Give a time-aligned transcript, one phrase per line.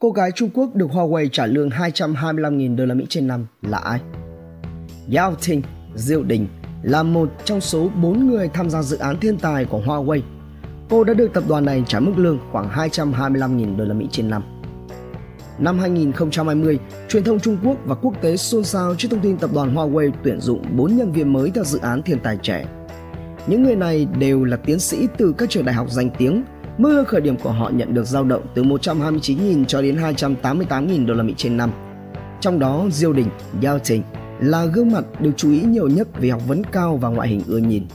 [0.00, 3.78] Cô gái Trung Quốc được Huawei trả lương 225.000 đô la Mỹ trên năm là
[3.78, 4.00] ai?
[5.14, 5.62] Yao Ting,
[5.94, 6.46] Diệu Đình
[6.82, 10.20] là một trong số 4 người tham gia dự án thiên tài của Huawei.
[10.90, 14.30] Cô đã được tập đoàn này trả mức lương khoảng 225.000 đô la Mỹ trên
[14.30, 14.42] năm.
[15.58, 16.78] Năm 2020,
[17.08, 20.10] truyền thông Trung Quốc và quốc tế xôn xao trước thông tin tập đoàn Huawei
[20.24, 22.66] tuyển dụng 4 nhân viên mới theo dự án thiên tài trẻ.
[23.46, 26.44] Những người này đều là tiến sĩ từ các trường đại học danh tiếng.
[26.78, 31.06] Mức lương khởi điểm của họ nhận được dao động từ 129.000 cho đến 288.000
[31.06, 31.70] đô la Mỹ trên năm.
[32.40, 33.28] Trong đó, Diêu Đình,
[33.62, 34.02] Yao Trình
[34.40, 37.42] là gương mặt được chú ý nhiều nhất vì học vấn cao và ngoại hình
[37.46, 37.86] ưa nhìn.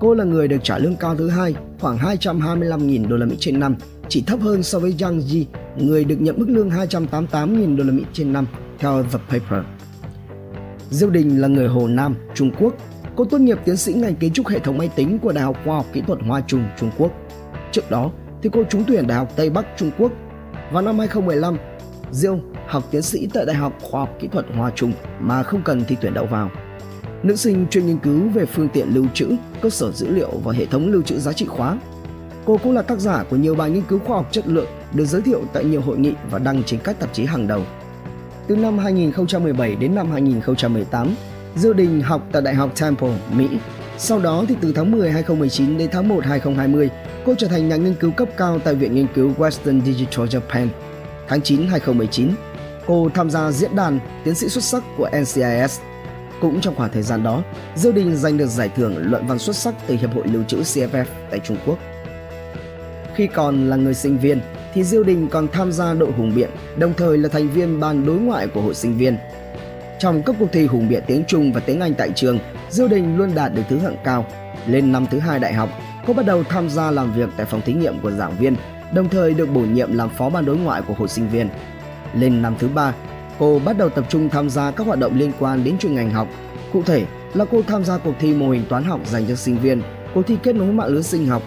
[0.00, 3.60] Cô là người được trả lương cao thứ hai, khoảng 225.000 đô la Mỹ trên
[3.60, 3.76] năm,
[4.08, 5.44] chỉ thấp hơn so với Zhang Ji,
[5.78, 8.46] người được nhận mức lương 288.000 đô la Mỹ trên năm
[8.78, 9.64] theo The Paper.
[10.90, 12.74] Diêu Đình là người Hồ Nam, Trung Quốc.
[13.16, 15.56] Cô tốt nghiệp tiến sĩ ngành kiến trúc hệ thống máy tính của Đại học
[15.64, 17.12] Khoa học Kỹ thuật Hoa Trung, Trung Quốc.
[17.76, 18.10] Trước đó
[18.42, 20.12] thì cô trúng tuyển Đại học Tây Bắc Trung Quốc.
[20.72, 21.56] Vào năm 2015,
[22.10, 25.62] Diêu học tiến sĩ tại Đại học Khoa học Kỹ thuật hòa Trung mà không
[25.62, 26.50] cần thi tuyển đậu vào.
[27.22, 29.28] Nữ sinh chuyên nghiên cứu về phương tiện lưu trữ,
[29.60, 31.78] cơ sở dữ liệu và hệ thống lưu trữ giá trị khóa.
[32.44, 35.04] Cô cũng là tác giả của nhiều bài nghiên cứu khoa học chất lượng được
[35.04, 37.62] giới thiệu tại nhiều hội nghị và đăng trên các tạp chí hàng đầu.
[38.46, 41.14] Từ năm 2017 đến năm 2018,
[41.56, 43.48] Diêu Đình học tại Đại học Temple, Mỹ.
[43.98, 46.90] Sau đó thì từ tháng 10 2019 đến tháng 1 2020,
[47.24, 50.68] cô trở thành nhà nghiên cứu cấp cao tại Viện Nghiên cứu Western Digital Japan.
[51.28, 52.30] Tháng 9 2019,
[52.86, 55.80] cô tham gia diễn đàn tiến sĩ xuất sắc của NCIS.
[56.40, 57.42] Cũng trong khoảng thời gian đó,
[57.76, 60.56] Diêu Đình giành được giải thưởng luận văn xuất sắc từ Hiệp hội Lưu trữ
[60.56, 61.78] CFF tại Trung Quốc.
[63.14, 64.40] Khi còn là người sinh viên,
[64.74, 68.06] thì Diêu Đình còn tham gia đội hùng biện, đồng thời là thành viên ban
[68.06, 69.16] đối ngoại của hội sinh viên.
[69.98, 72.38] Trong các cuộc thi hùng biện tiếng Trung và tiếng Anh tại trường,
[72.70, 74.26] Diêu Đình luôn đạt được thứ hạng cao.
[74.66, 75.68] Lên năm thứ hai đại học,
[76.06, 78.56] cô bắt đầu tham gia làm việc tại phòng thí nghiệm của giảng viên,
[78.92, 81.48] đồng thời được bổ nhiệm làm phó ban đối ngoại của hội sinh viên.
[82.14, 82.94] Lên năm thứ ba,
[83.38, 86.10] cô bắt đầu tập trung tham gia các hoạt động liên quan đến chuyên ngành
[86.10, 86.28] học.
[86.72, 87.04] Cụ thể
[87.34, 89.82] là cô tham gia cuộc thi mô hình toán học dành cho sinh viên,
[90.14, 91.42] cuộc thi kết nối mạng lưới sinh học.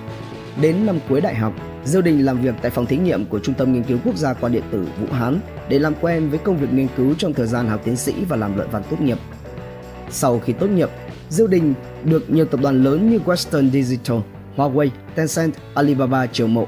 [0.61, 1.53] Đến năm cuối đại học,
[1.85, 4.33] Diêu Đình làm việc tại phòng thí nghiệm của Trung tâm Nghiên cứu Quốc gia
[4.33, 5.39] qua điện tử Vũ Hán
[5.69, 8.35] để làm quen với công việc nghiên cứu trong thời gian học tiến sĩ và
[8.35, 9.17] làm luận văn tốt nghiệp.
[10.09, 10.89] Sau khi tốt nghiệp,
[11.29, 11.73] Diêu Đình
[12.03, 14.17] được nhiều tập đoàn lớn như Western Digital,
[14.55, 16.67] Huawei, Tencent, Alibaba chiều mộ.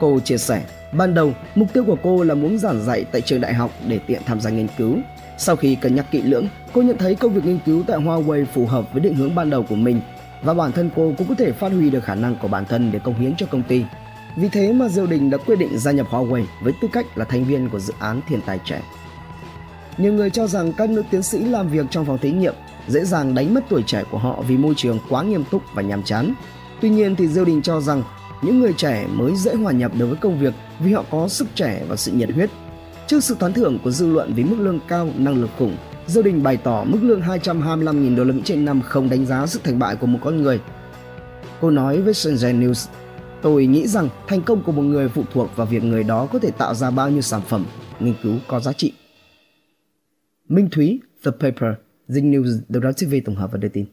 [0.00, 0.62] Cô chia sẻ,
[0.92, 3.98] ban đầu mục tiêu của cô là muốn giảng dạy tại trường đại học để
[3.98, 4.96] tiện tham gia nghiên cứu.
[5.38, 8.44] Sau khi cân nhắc kỹ lưỡng, cô nhận thấy công việc nghiên cứu tại Huawei
[8.44, 10.00] phù hợp với định hướng ban đầu của mình
[10.44, 12.92] và bản thân cô cũng có thể phát huy được khả năng của bản thân
[12.92, 13.84] để công hiến cho công ty.
[14.36, 17.24] Vì thế mà Diêu Đình đã quyết định gia nhập Huawei với tư cách là
[17.24, 18.82] thành viên của dự án thiên tài trẻ.
[19.98, 22.54] Nhiều người cho rằng các nữ tiến sĩ làm việc trong phòng thí nghiệm
[22.88, 25.82] dễ dàng đánh mất tuổi trẻ của họ vì môi trường quá nghiêm túc và
[25.82, 26.34] nhàm chán.
[26.80, 28.02] Tuy nhiên thì Diêu Đình cho rằng
[28.42, 31.48] những người trẻ mới dễ hòa nhập đối với công việc vì họ có sức
[31.54, 32.50] trẻ và sự nhiệt huyết.
[33.06, 35.76] Trước sự tán thưởng của dư luận với mức lương cao, năng lực khủng,
[36.06, 39.46] gia Đình bày tỏ mức lương 225.000 đô la Mỹ trên năm không đánh giá
[39.46, 40.60] sức thành bại của một con người.
[41.60, 42.88] Cô nói với Shenzhen News,
[43.44, 46.38] Tôi nghĩ rằng thành công của một người phụ thuộc vào việc người đó có
[46.38, 47.66] thể tạo ra bao nhiêu sản phẩm,
[48.00, 48.92] nghiên cứu có giá trị.
[50.48, 51.74] Minh Thúy, The Paper,
[52.08, 53.86] Dinh News, The TV tổng hợp và đưa tin.